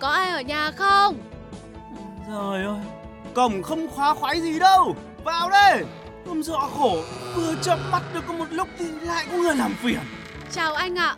có 0.00 0.08
ai 0.08 0.30
ở 0.30 0.40
nhà 0.40 0.70
không? 0.70 1.16
Trời 2.26 2.64
ơi, 2.64 2.80
cổng 3.34 3.62
không 3.62 3.88
khóa 3.88 4.14
khoái 4.14 4.40
gì 4.40 4.58
đâu. 4.58 4.96
Vào 5.24 5.50
đây. 5.50 5.84
Không 6.26 6.42
sợ 6.42 6.58
khổ, 6.78 6.96
vừa 7.34 7.54
chậm 7.62 7.78
mắt 7.90 8.02
được 8.14 8.24
có 8.26 8.32
một 8.32 8.44
lúc 8.50 8.68
thì 8.78 8.84
lại 9.02 9.26
có 9.30 9.36
người 9.36 9.56
làm 9.56 9.74
phiền. 9.82 9.98
Chào 10.52 10.74
anh 10.74 10.98
ạ. 10.98 11.16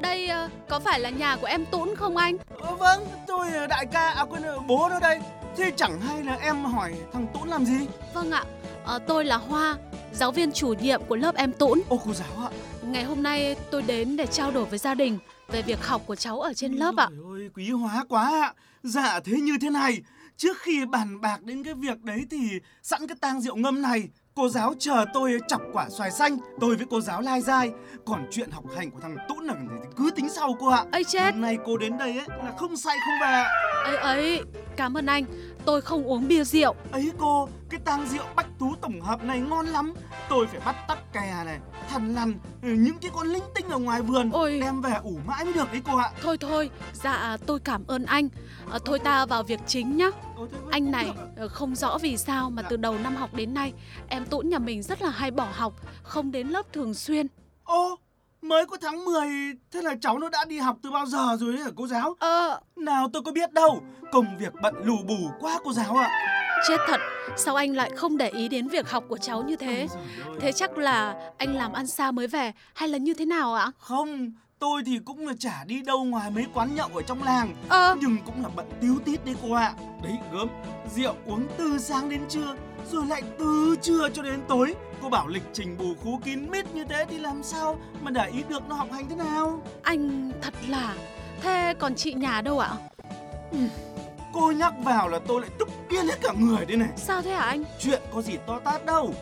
Đây 0.00 0.26
ờ, 0.26 0.48
có 0.68 0.80
phải 0.80 1.00
là 1.00 1.10
nhà 1.10 1.36
của 1.36 1.46
em 1.46 1.64
Tún 1.66 1.94
không 1.96 2.16
anh? 2.16 2.36
Ờ, 2.60 2.74
vâng, 2.74 3.06
tôi 3.26 3.50
là 3.50 3.66
đại 3.66 3.86
ca, 3.86 4.08
à 4.08 4.24
quên 4.24 4.42
ờ, 4.42 4.58
bố 4.66 4.88
nó 4.88 5.00
đây. 5.00 5.20
Thế 5.56 5.72
chẳng 5.76 6.00
hay 6.00 6.22
là 6.22 6.36
em 6.40 6.64
hỏi 6.64 6.94
thằng 7.12 7.26
Tún 7.34 7.48
làm 7.48 7.64
gì? 7.64 7.86
Vâng 8.14 8.30
ạ. 8.30 8.44
Ờ, 8.84 8.98
tôi 9.06 9.24
là 9.24 9.36
Hoa, 9.36 9.76
giáo 10.12 10.32
viên 10.32 10.52
chủ 10.52 10.74
nhiệm 10.80 11.00
của 11.08 11.16
lớp 11.16 11.34
em 11.34 11.52
Tún. 11.52 11.80
Ô 11.88 12.00
cô 12.04 12.12
giáo 12.14 12.46
ạ. 12.46 12.50
Ngày 12.82 13.04
hôm 13.04 13.22
nay 13.22 13.56
tôi 13.70 13.82
đến 13.82 14.16
để 14.16 14.26
trao 14.26 14.50
đổi 14.50 14.64
với 14.64 14.78
gia 14.78 14.94
đình 14.94 15.18
về 15.48 15.62
việc 15.62 15.86
học 15.86 16.02
của 16.06 16.16
cháu 16.16 16.40
ở 16.40 16.52
trên 16.54 16.72
lớp 16.72 16.96
ạ. 16.96 17.08
Trời 17.10 17.40
ơi, 17.40 17.50
quý 17.54 17.70
hóa 17.70 18.04
quá 18.08 18.30
ạ. 18.42 18.54
Dạ 18.82 19.20
thế 19.24 19.40
như 19.40 19.56
thế 19.60 19.70
này, 19.70 20.02
trước 20.36 20.58
khi 20.58 20.84
bàn 20.84 21.20
bạc 21.20 21.42
đến 21.42 21.64
cái 21.64 21.74
việc 21.74 22.02
đấy 22.02 22.20
thì 22.30 22.38
sẵn 22.82 23.06
cái 23.06 23.16
tang 23.20 23.40
rượu 23.40 23.56
ngâm 23.56 23.82
này 23.82 24.08
Cô 24.34 24.48
giáo 24.48 24.74
chờ 24.78 25.04
tôi 25.14 25.38
chọc 25.48 25.62
quả 25.72 25.88
xoài 25.90 26.10
xanh 26.10 26.38
Tôi 26.60 26.76
với 26.76 26.86
cô 26.90 27.00
giáo 27.00 27.20
lai 27.20 27.40
dai 27.40 27.70
Còn 28.06 28.26
chuyện 28.30 28.50
học 28.50 28.64
hành 28.76 28.90
của 28.90 29.00
thằng 29.00 29.16
Tũng 29.28 29.40
là 29.40 29.54
cứ 29.96 30.10
tính 30.16 30.28
sau 30.28 30.56
cô 30.60 30.68
ạ 30.68 30.84
ấy 30.92 31.04
chết 31.04 31.32
Hôm 31.32 31.40
nay 31.40 31.58
cô 31.64 31.76
đến 31.76 31.98
đây 31.98 32.18
ấy 32.18 32.26
là 32.44 32.52
không 32.58 32.76
say 32.76 32.96
không 33.04 33.20
về 33.20 33.44
ấy 33.84 33.96
ấy 33.96 34.42
cảm 34.80 34.96
ơn 34.96 35.06
anh. 35.06 35.24
Tôi 35.64 35.80
không 35.80 36.04
uống 36.04 36.28
bia 36.28 36.44
rượu. 36.44 36.74
Ấy 36.92 37.12
cô 37.18 37.48
cái 37.70 37.80
tang 37.84 38.06
rượu 38.08 38.24
bách 38.36 38.46
tú 38.58 38.74
tổng 38.80 39.00
hợp 39.00 39.24
này 39.24 39.40
ngon 39.40 39.66
lắm. 39.66 39.94
Tôi 40.28 40.46
phải 40.46 40.60
bắt 40.64 40.76
tắc 40.88 41.12
kè 41.12 41.42
này 41.44 41.58
thằn 41.88 42.14
lằn 42.14 42.34
ừ, 42.62 42.68
những 42.68 42.98
cái 43.00 43.10
con 43.14 43.26
linh 43.26 43.42
tinh 43.54 43.68
ở 43.68 43.78
ngoài 43.78 44.02
vườn. 44.02 44.30
Ôi. 44.32 44.60
đem 44.60 44.80
về 44.82 44.92
ủ 45.04 45.18
mãi 45.26 45.44
mới 45.44 45.54
được 45.54 45.72
đấy 45.72 45.82
cô 45.86 45.96
ạ. 45.96 46.10
Thôi 46.22 46.38
thôi. 46.38 46.70
Dạ 46.92 47.36
tôi 47.46 47.60
cảm 47.60 47.84
ơn 47.86 48.04
anh. 48.04 48.28
À, 48.72 48.78
thôi 48.84 48.98
ta 48.98 49.26
vào 49.26 49.42
việc 49.42 49.60
chính 49.66 49.96
nhá. 49.96 50.10
Anh 50.70 50.90
này 50.90 51.12
ờ, 51.36 51.48
không 51.48 51.74
rõ 51.74 51.98
vì 51.98 52.16
sao 52.16 52.50
mà 52.50 52.62
Dạ. 52.62 52.68
từ 52.70 52.76
đầu 52.76 52.98
năm 52.98 53.16
học 53.16 53.34
đến 53.34 53.54
nay 53.54 53.72
em 54.08 54.24
tũn 54.26 54.48
nhà 54.48 54.58
mình 54.58 54.82
rất 54.82 55.02
là 55.02 55.10
hay 55.10 55.30
bỏ 55.30 55.48
học 55.52 55.74
không 56.02 56.32
đến 56.32 56.48
lớp 56.48 56.72
thường 56.72 56.94
xuyên. 56.94 57.26
Ô 57.64 57.98
mới 58.42 58.66
có 58.66 58.76
tháng 58.80 59.04
10 59.04 59.28
thế 59.70 59.82
là 59.82 59.94
cháu 60.00 60.18
nó 60.18 60.28
đã 60.28 60.44
đi 60.44 60.58
học 60.58 60.76
từ 60.82 60.90
bao 60.90 61.06
giờ 61.06 61.36
rồi 61.40 61.52
đấy 61.52 61.62
hả 61.62 61.70
cô 61.76 61.86
giáo? 61.86 62.16
Ờ. 62.18 62.60
Nào 62.76 63.08
tôi 63.12 63.22
có 63.22 63.32
biết 63.32 63.52
đâu 63.52 63.82
công 64.12 64.38
việc 64.38 64.52
bận 64.62 64.74
lù 64.84 64.96
bù 65.08 65.30
quá 65.40 65.58
cô 65.64 65.72
giáo 65.72 65.96
ạ. 65.96 66.10
Chết 66.68 66.76
thật 66.88 67.00
sao 67.36 67.56
anh 67.56 67.76
lại 67.76 67.90
không 67.96 68.16
để 68.16 68.28
ý 68.28 68.48
đến 68.48 68.68
việc 68.68 68.90
học 68.90 69.04
của 69.08 69.18
cháu 69.18 69.42
như 69.42 69.56
thế? 69.56 69.88
Thế 70.40 70.52
chắc 70.52 70.78
là 70.78 71.14
anh 71.38 71.56
làm 71.56 71.72
ăn 71.72 71.86
xa 71.86 72.10
mới 72.10 72.26
về 72.26 72.52
hay 72.74 72.88
là 72.88 72.98
như 72.98 73.14
thế 73.14 73.24
nào 73.24 73.54
ạ? 73.54 73.70
Không, 73.78 74.32
tôi 74.58 74.82
thì 74.86 74.98
cũng 75.04 75.26
là 75.26 75.32
chả 75.38 75.64
đi 75.66 75.82
đâu 75.82 76.04
ngoài 76.04 76.30
mấy 76.30 76.46
quán 76.54 76.74
nhậu 76.74 76.88
ở 76.94 77.02
trong 77.02 77.22
làng. 77.22 77.54
Ờ. 77.68 77.96
Nhưng 78.00 78.16
cũng 78.26 78.42
là 78.42 78.48
bận 78.56 78.66
tíu 78.80 78.98
tít 79.04 79.24
đấy 79.24 79.34
cô 79.42 79.54
ạ. 79.54 79.72
Đấy 80.02 80.18
gớm, 80.32 80.48
rượu 80.94 81.14
uống 81.26 81.46
từ 81.56 81.78
sáng 81.78 82.08
đến 82.08 82.20
trưa 82.28 82.54
Rồi 82.92 83.06
lại 83.06 83.22
từ 83.38 83.76
trưa 83.82 84.08
cho 84.08 84.22
đến 84.22 84.40
tối 84.48 84.74
Cô 85.02 85.08
bảo 85.08 85.28
lịch 85.28 85.42
trình 85.52 85.78
bù 85.78 85.94
khú 86.02 86.20
kín 86.24 86.50
mít 86.50 86.74
như 86.74 86.84
thế 86.84 87.06
thì 87.10 87.18
làm 87.18 87.42
sao 87.42 87.78
mà 88.02 88.10
để 88.10 88.30
ý 88.34 88.42
được 88.48 88.62
nó 88.68 88.74
học 88.74 88.88
hành 88.92 89.08
thế 89.08 89.16
nào? 89.16 89.62
Anh 89.82 90.32
thật 90.42 90.54
là 90.68 90.96
thế 91.42 91.74
còn 91.78 91.94
chị 91.94 92.14
nhà 92.14 92.40
đâu 92.40 92.58
ạ? 92.58 92.70
Cô 94.32 94.52
nhắc 94.52 94.74
vào 94.84 95.08
là 95.08 95.18
tôi 95.26 95.40
lại 95.40 95.50
tức 95.58 95.68
điên 95.90 96.06
hết 96.06 96.18
cả 96.22 96.32
người 96.38 96.66
đây 96.66 96.76
này. 96.76 96.88
Sao 96.96 97.22
thế 97.22 97.30
hả 97.30 97.42
anh? 97.42 97.64
Chuyện 97.80 98.02
có 98.12 98.22
gì 98.22 98.36
to 98.46 98.58
tát 98.58 98.86
đâu. 98.86 99.14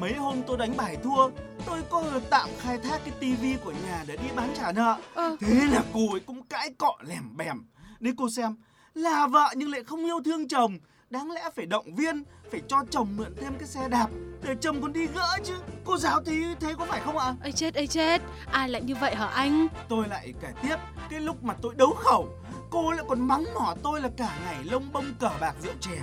Mấy 0.00 0.12
hôm 0.12 0.42
tôi 0.46 0.56
đánh 0.58 0.76
bài 0.76 0.96
thua 1.02 1.30
Tôi 1.66 1.82
có 1.90 2.04
tạm 2.30 2.48
khai 2.58 2.78
thác 2.78 3.00
cái 3.04 3.14
tivi 3.20 3.56
của 3.64 3.72
nhà 3.86 4.04
để 4.06 4.16
đi 4.16 4.28
bán 4.36 4.48
trả 4.56 4.72
nợ. 4.72 4.96
Ờ. 5.14 5.36
Thế 5.40 5.54
là 5.72 5.82
cô 5.94 6.10
ấy 6.12 6.20
cũng 6.20 6.42
cãi 6.42 6.70
cọ 6.78 6.96
lẻm 7.08 7.36
bèm 7.36 7.62
Đấy 8.00 8.14
cô 8.16 8.30
xem 8.30 8.56
Là 8.94 9.26
vợ 9.26 9.48
nhưng 9.56 9.70
lại 9.70 9.84
không 9.84 10.04
yêu 10.04 10.20
thương 10.24 10.48
chồng 10.48 10.78
Đáng 11.12 11.30
lẽ 11.30 11.50
phải 11.56 11.66
động 11.66 11.94
viên 11.94 12.22
Phải 12.50 12.60
cho 12.68 12.84
chồng 12.90 13.16
mượn 13.16 13.34
thêm 13.40 13.52
cái 13.58 13.68
xe 13.68 13.88
đạp 13.88 14.08
Để 14.42 14.54
chồng 14.60 14.82
còn 14.82 14.92
đi 14.92 15.06
gỡ 15.06 15.38
chứ. 15.44 15.54
Cô 15.84 15.96
giáo 15.96 16.20
thì 16.26 16.54
thế 16.60 16.74
có 16.78 16.84
phải 16.84 17.00
không 17.00 17.18
ạ? 17.18 17.34
Ấy 17.42 17.52
chết 17.52 17.74
ấy 17.74 17.86
chết. 17.86 18.22
Ai 18.52 18.68
lại 18.68 18.82
như 18.82 18.94
vậy 19.00 19.14
hả 19.14 19.26
anh? 19.26 19.66
Tôi 19.88 20.08
lại 20.08 20.34
kể 20.40 20.48
tiếp 20.62 20.76
Cái 21.10 21.20
lúc 21.20 21.44
mà 21.44 21.54
tôi 21.62 21.74
đấu 21.74 21.90
khẩu 21.90 22.28
Cô 22.70 22.92
lại 22.92 23.04
còn 23.08 23.20
mắng 23.20 23.44
mỏ 23.54 23.74
tôi 23.82 24.00
là 24.00 24.08
cả 24.16 24.38
ngày 24.44 24.56
lông 24.64 24.92
bông 24.92 25.04
cờ 25.20 25.30
bạc 25.40 25.54
rượu 25.62 25.72
chè. 25.80 25.98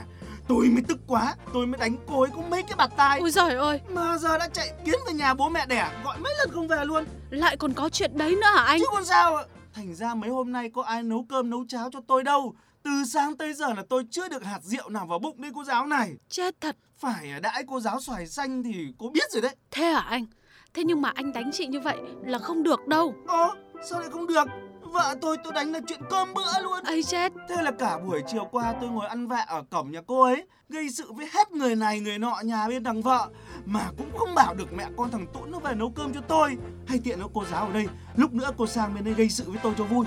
Tôi 0.48 0.66
mới 0.66 0.84
tức 0.88 0.98
quá 1.08 1.36
Tôi 1.54 1.68
mới 1.68 1.80
đánh 1.80 1.96
cô 2.08 2.22
ấy 2.22 2.30
có 2.36 2.42
mấy 2.42 2.64
cái 2.64 2.76
bạt 2.78 2.92
tai. 2.98 3.20
Ôi 3.20 3.32
giời 3.32 3.56
ơi. 3.56 3.82
Mà 3.90 4.18
giờ 4.18 4.38
đã 4.38 4.48
chạy 4.54 4.72
kiến 4.86 5.00
về 5.08 5.14
nhà 5.14 5.34
bố 5.34 5.50
mẹ 5.50 5.66
đẻ 5.66 5.92
Gọi 6.04 6.20
mấy 6.20 6.34
lần 6.40 6.50
không 6.52 6.68
về 6.68 6.86
luôn. 6.86 7.06
Lại 7.30 7.58
còn 7.58 7.74
có 7.74 7.90
chuyện 7.90 8.18
đấy 8.18 8.32
nữa 8.32 8.50
hả 8.56 8.64
anh? 8.64 8.80
Chứ 8.80 8.86
còn 8.92 9.06
sao 9.06 9.36
ạ? 9.36 9.44
Thành 9.74 9.96
ra 9.96 10.16
mấy 10.16 10.30
hôm 10.30 10.52
nay 10.52 10.70
có 10.74 10.84
ai 10.84 11.04
nấu 11.04 11.26
cơm 11.30 11.50
nấu 11.50 11.66
cháo 11.68 11.90
cho 11.92 12.00
tôi 12.08 12.24
đâu 12.24 12.56
Từ 12.84 13.04
sáng 13.06 13.38
tới 13.38 13.54
giờ 13.54 13.74
là 13.74 13.84
tôi 13.90 14.04
chưa 14.12 14.28
được 14.28 14.44
hạt 14.44 14.60
rượu 14.64 14.90
nào 14.90 15.06
vào 15.06 15.20
bụng 15.20 15.42
đấy 15.42 15.52
cô 15.56 15.64
giáo 15.64 15.86
này. 15.88 16.16
Chết 16.30 16.62
thật. 16.62 16.76
Phải 16.98 17.40
đãi 17.42 17.64
cô 17.68 17.80
giáo 17.80 18.02
xoài 18.02 18.28
xanh 18.28 18.64
thì 18.64 18.94
cô 18.98 19.10
biết 19.10 19.32
rồi 19.32 19.42
đấy. 19.42 19.56
Thế 19.72 19.84
hả 19.84 20.00
anh? 20.00 20.26
Thế 20.74 20.84
nhưng 20.84 21.02
mà 21.02 21.12
anh 21.16 21.34
đánh 21.34 21.50
chị 21.54 21.68
như 21.68 21.80
vậy 21.80 21.98
là 22.26 22.38
không 22.38 22.64
được 22.64 22.88
đâu. 22.88 23.16
Ơ 23.28 23.50
sao 23.90 24.00
lại 24.00 24.10
không 24.10 24.28
được? 24.28 24.48
Vợ 24.82 25.16
tôi 25.22 25.38
tôi 25.44 25.54
đánh 25.54 25.72
là 25.72 25.80
chuyện 25.88 26.00
cơm 26.10 26.34
bữa 26.34 26.62
luôn. 26.64 26.84
Ấy 26.84 27.04
chết. 27.04 27.32
Thế 27.50 27.64
là 27.64 27.72
cả 27.72 28.00
buổi 28.00 28.22
chiều 28.28 28.48
qua 28.52 28.74
tôi 28.82 28.90
ngồi 28.90 29.08
ăn 29.08 29.28
vạ 29.28 29.46
ở 29.48 29.64
cổng 29.70 29.92
nhà 29.92 30.02
cô 30.08 30.22
ấy 30.22 30.48
Gây 30.70 30.90
sự 30.90 31.14
với 31.14 31.30
hết 31.34 31.52
người 31.52 31.76
này 31.76 32.00
người 32.00 32.20
nọ 32.20 32.36
nhà 32.44 32.68
bên 32.68 32.84
thằng 32.84 33.02
vợ 33.02 33.30
Mà 33.66 33.92
cũng 33.98 34.18
không 34.18 34.36
bảo 34.36 34.54
được 34.54 34.74
mẹ 34.74 34.88
con 34.98 35.12
thằng 35.12 35.26
Tũng 35.34 35.52
nó 35.52 35.60
về 35.60 35.76
nấu 35.76 35.92
cơm 35.96 36.14
cho 36.14 36.22
tôi. 36.22 36.58
Hay 36.88 37.00
tiện 37.04 37.20
nó 37.20 37.28
cô 37.34 37.46
giáo 37.52 37.66
ở 37.66 37.74
đây 37.74 37.88
Lúc 38.16 38.34
nữa 38.34 38.52
cô 38.58 38.68
sang 38.68 38.94
bên 38.96 39.04
đây 39.04 39.14
gây 39.14 39.30
sự 39.30 39.44
với 39.48 39.60
tôi 39.64 39.74
cho 39.78 39.84
vui. 39.84 40.06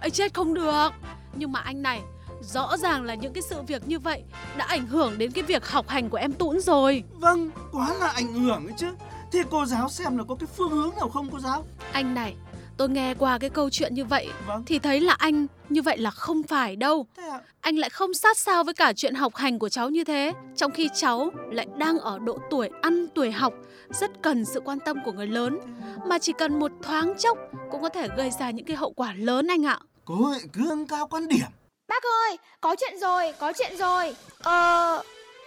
Ấy 0.00 0.10
chết 0.10 0.34
không 0.34 0.54
được. 0.54 0.90
Nhưng 1.36 1.52
mà 1.52 1.60
anh 1.60 1.82
này 1.82 2.02
rõ 2.46 2.76
ràng 2.76 3.02
là 3.04 3.14
những 3.14 3.32
cái 3.32 3.42
sự 3.42 3.62
việc 3.66 3.88
như 3.88 3.98
vậy 3.98 4.22
đã 4.56 4.64
ảnh 4.64 4.86
hưởng 4.86 5.18
đến 5.18 5.30
cái 5.30 5.44
việc 5.44 5.68
học 5.68 5.88
hành 5.88 6.08
của 6.10 6.16
em 6.16 6.32
tũn 6.32 6.60
rồi. 6.60 7.02
Vâng, 7.12 7.50
quá 7.72 7.94
là 8.00 8.08
ảnh 8.08 8.32
hưởng 8.32 8.66
ấy 8.66 8.74
chứ. 8.76 8.86
Thế 9.32 9.42
cô 9.50 9.66
giáo 9.66 9.88
xem 9.88 10.18
là 10.18 10.24
có 10.28 10.34
cái 10.34 10.46
phương 10.56 10.70
hướng 10.70 10.90
nào 10.96 11.08
không 11.08 11.28
cô 11.32 11.38
giáo? 11.40 11.64
Anh 11.92 12.14
này 12.14 12.34
tôi 12.76 12.88
nghe 12.88 13.14
qua 13.14 13.38
cái 13.38 13.50
câu 13.50 13.70
chuyện 13.70 13.94
như 13.94 14.04
vậy 14.04 14.28
Vâng. 14.46 14.62
thì 14.66 14.78
thấy 14.78 15.00
là 15.00 15.12
anh 15.18 15.46
như 15.68 15.82
vậy 15.82 15.98
là 15.98 16.10
không 16.10 16.42
phải 16.42 16.76
đâu. 16.76 17.06
Thế 17.16 17.28
ạ. 17.28 17.40
Anh 17.60 17.76
lại 17.76 17.90
không 17.90 18.14
sát 18.14 18.38
sao 18.38 18.64
với 18.64 18.74
cả 18.74 18.92
chuyện 18.92 19.14
học 19.14 19.36
hành 19.36 19.58
của 19.58 19.68
cháu 19.68 19.90
như 19.90 20.04
thế 20.04 20.32
trong 20.56 20.70
khi 20.70 20.88
cháu 20.94 21.30
lại 21.50 21.66
đang 21.78 21.98
ở 21.98 22.18
độ 22.18 22.38
tuổi 22.50 22.70
ăn 22.82 23.06
tuổi 23.14 23.30
học 23.32 23.54
rất 23.90 24.10
cần 24.22 24.44
sự 24.44 24.60
quan 24.60 24.78
tâm 24.84 24.96
của 25.04 25.12
người 25.12 25.26
lớn. 25.26 25.58
Mà 26.06 26.18
chỉ 26.18 26.32
cần 26.38 26.58
một 26.58 26.70
thoáng 26.82 27.14
chốc 27.18 27.38
cũng 27.70 27.82
có 27.82 27.88
thể 27.88 28.08
gây 28.16 28.30
ra 28.30 28.50
những 28.50 28.66
cái 28.66 28.76
hậu 28.76 28.92
quả 28.92 29.14
lớn 29.16 29.46
anh 29.46 29.66
ạ. 29.66 29.78
Cô 30.04 30.30
ấy 30.30 30.40
cứ 30.52 30.60
nâng 30.68 30.86
cao 30.86 31.06
quan 31.06 31.28
điểm 31.28 31.46
Bác 31.88 32.02
ơi, 32.02 32.38
có 32.60 32.76
chuyện 32.80 32.98
rồi, 33.00 33.32
có 33.38 33.52
chuyện 33.58 33.76
rồi. 33.76 34.16
Ờ, 34.42 35.02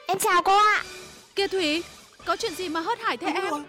em 0.08 0.20
chào 0.20 0.42
cô 0.44 0.58
ạ. 0.58 0.84
kia 1.36 1.48
thủy 1.48 1.84
có 2.26 2.36
chuyện 2.36 2.56
gì 2.56 2.70
mà 2.70 2.80
hớt 2.80 3.00
hải 3.00 3.18
thế 3.18 3.28
Đúng 3.28 3.36
em 3.36 3.50
rồi, 3.50 3.62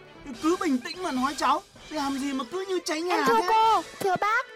Cứ 0.42 0.56
bình 0.60 0.78
tĩnh 0.84 1.02
mà 1.02 1.10
nói 1.10 1.34
cháu 1.38 1.62
Làm 1.90 2.18
gì 2.18 2.32
mà 2.32 2.44
cứ 2.52 2.64
như 2.68 2.78
cháy 2.84 3.00
nhà 3.00 3.16
Em 3.16 3.24
thưa 3.26 3.34
thế 3.40 3.48
cô, 3.48 3.82
thưa 4.00 4.14
bác. 4.20 4.46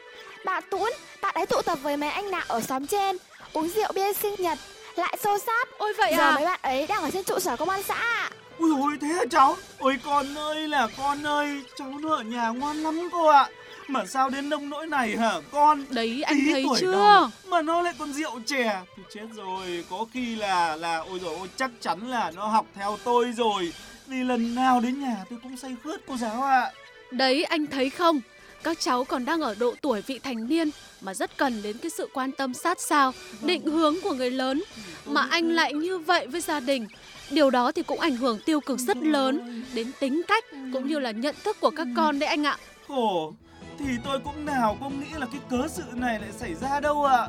Bạn 0.44 0.62
Tún, 0.70 0.90
bạn 1.20 1.34
ấy 1.34 1.46
tụ 1.46 1.62
tập 1.62 1.78
với 1.82 1.96
mấy 1.96 2.10
anh 2.10 2.30
nạ 2.30 2.44
ở 2.48 2.60
xóm 2.60 2.86
trên, 2.86 3.16
uống 3.52 3.68
rượu 3.68 3.92
bia 3.94 4.12
sinh 4.12 4.34
nhật, 4.38 4.58
lại 4.94 5.16
xô 5.24 5.38
xát. 5.38 5.68
ôi 5.78 5.92
vậy 5.98 6.14
Giờ 6.16 6.22
à 6.22 6.34
mấy 6.34 6.44
bạn 6.44 6.60
ấy 6.62 6.86
đang 6.86 7.02
ở 7.02 7.10
trên 7.10 7.24
trụ 7.24 7.38
sở 7.38 7.56
công 7.56 7.68
an 7.68 7.82
xã 7.82 7.94
ạ. 7.94 8.30
Ui 8.58 8.70
dồi 8.70 8.98
thế 9.00 9.08
hả 9.08 9.24
cháu 9.30 9.56
Ôi 9.78 9.98
con 10.04 10.38
ơi 10.38 10.68
là 10.68 10.88
con 10.98 11.26
ơi 11.26 11.62
Cháu 11.78 11.88
nó 12.00 12.16
ở 12.16 12.22
nhà 12.22 12.48
ngoan 12.48 12.82
lắm 12.82 13.08
cô 13.12 13.26
ạ 13.26 13.48
Mà 13.88 14.06
sao 14.06 14.30
đến 14.30 14.48
nông 14.48 14.70
nỗi 14.70 14.86
này 14.86 15.16
hả 15.16 15.40
con? 15.52 15.84
Đấy 15.90 16.22
anh 16.22 16.38
Tí 16.38 16.52
thấy 16.52 16.62
tuổi 16.62 16.78
chưa? 16.80 16.92
đầu 16.92 17.28
Mà 17.46 17.62
nó 17.62 17.82
lại 17.82 17.94
còn 17.98 18.12
rượu 18.12 18.40
chè. 18.46 18.80
Thôi 18.96 19.04
chết 19.14 19.26
rồi 19.34 19.84
Có 19.90 20.06
khi 20.12 20.36
là 20.36 20.76
là 20.76 20.98
Ôi 20.98 21.18
dồi 21.22 21.36
ôi 21.38 21.48
chắc 21.56 21.70
chắn 21.80 22.10
là 22.10 22.30
nó 22.30 22.46
học 22.46 22.66
theo 22.74 22.98
tôi 23.04 23.32
rồi. 23.36 23.72
Vì 24.06 24.24
lần 24.24 24.54
nào 24.54 24.80
đến 24.80 25.00
nhà 25.00 25.16
tôi 25.30 25.38
cũng 25.42 25.56
say 25.56 25.76
khướt 25.84 26.00
cô 26.08 26.16
giáo 26.16 26.42
ạ. 26.42 26.70
Đấy 27.10 27.44
anh 27.44 27.66
thấy 27.66 27.90
không? 27.90 28.20
Các 28.62 28.80
cháu 28.80 29.04
còn 29.04 29.24
đang 29.24 29.40
ở 29.40 29.54
độ 29.54 29.74
tuổi 29.80 30.02
vị 30.06 30.18
thành 30.18 30.48
niên 30.48 30.70
mà 31.00 31.14
rất 31.14 31.36
cần 31.36 31.62
đến 31.62 31.78
cái 31.78 31.90
sự 31.90 32.08
quan 32.12 32.32
tâm 32.32 32.54
sát 32.54 32.80
sao 32.80 33.12
định 33.42 33.64
hướng 33.64 34.00
của 34.02 34.14
người 34.14 34.30
lớn 34.30 34.62
mà 35.06 35.26
anh 35.30 35.48
lại 35.48 35.72
như 35.72 35.98
vậy 35.98 36.26
với 36.26 36.40
gia 36.40 36.60
đình. 36.60 36.86
Điều 37.30 37.50
đó 37.50 37.72
thì 37.72 37.82
cũng 37.82 38.00
ảnh 38.00 38.16
hưởng 38.16 38.38
tiêu 38.40 38.60
cực 38.60 38.78
rất 38.78 38.96
lớn 38.96 39.64
đến 39.74 39.90
tính 40.00 40.22
cách 40.28 40.44
cũng 40.72 40.88
như 40.88 40.98
là 40.98 41.10
nhận 41.10 41.34
thức 41.44 41.56
của 41.60 41.70
các 41.70 41.86
con 41.96 42.18
đấy 42.18 42.28
anh 42.28 42.46
ạ. 42.46 42.56
Khổ 42.88 43.32
Thì 43.82 43.96
tôi 44.04 44.20
cũng 44.20 44.44
nào 44.44 44.76
không 44.80 45.00
nghĩ 45.00 45.06
là 45.18 45.26
cái 45.32 45.40
cớ 45.50 45.68
sự 45.68 45.82
này 45.94 46.18
lại 46.18 46.32
xảy 46.32 46.54
ra 46.54 46.80
đâu 46.80 47.04
ạ. 47.04 47.28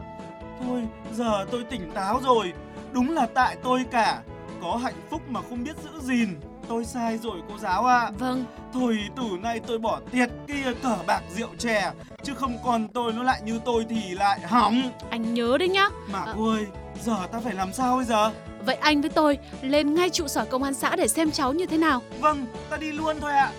Thôi 0.64 0.82
giờ 1.14 1.46
tôi 1.52 1.64
tỉnh 1.64 1.92
táo 1.94 2.20
rồi. 2.24 2.54
Đúng 2.92 3.10
là 3.10 3.28
tại 3.34 3.56
tôi 3.64 3.86
cả. 3.92 4.22
Có 4.62 4.80
hạnh 4.84 5.02
phúc 5.10 5.22
mà 5.28 5.40
không 5.50 5.64
biết 5.64 5.76
giữ 5.84 5.90
gìn. 6.02 6.40
Tôi 6.70 6.86
sai 6.86 7.18
rồi 7.18 7.42
cô 7.50 7.58
giáo 7.58 7.86
ạ. 7.86 8.12
Vâng. 8.20 8.46
Thôi 8.74 8.98
từ 9.16 9.24
nay 9.42 9.60
tôi 9.68 9.80
bỏ 9.80 10.00
tiệt 10.12 10.30
kia 10.48 10.74
cờ 10.84 10.98
bạc 11.08 11.22
rượu 11.36 11.50
chè. 11.58 11.92
Chứ 12.24 12.34
không 12.36 12.58
còn 12.64 12.88
tôi 12.88 13.14
nó 13.14 13.24
lại 13.24 13.42
như 13.46 13.60
tôi 13.66 13.86
thì 13.90 14.10
lại 14.16 14.40
hỏng. 14.40 14.82
Anh 15.10 15.34
nhớ 15.34 15.58
đấy 15.58 15.70
nhá. 15.70 15.90
Mà 16.12 16.20
À. 16.20 16.34
cô 16.38 16.50
ơi 16.50 16.66
Giờ 17.04 17.28
ta 17.32 17.40
phải 17.40 17.54
làm 17.54 17.74
sao 17.74 17.96
bây 17.96 18.06
giờ? 18.06 18.32
Vậy 18.66 18.76
anh 18.76 19.02
với 19.02 19.10
tôi 19.10 19.38
lên 19.62 19.94
ngay 19.96 20.10
trụ 20.10 20.28
sở 20.28 20.46
công 20.46 20.64
an 20.64 20.74
xã 20.74 20.96
để 20.96 21.08
xem 21.08 21.32
cháu 21.32 21.54
như 21.54 21.66
thế 21.66 21.78
nào. 21.78 22.02
Vâng 22.20 22.46
ta 22.70 22.78
đi 22.78 22.92
luôn 22.92 23.18
thôi 23.22 23.32
ạ 23.34 23.52